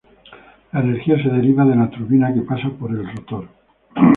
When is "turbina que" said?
1.87-2.41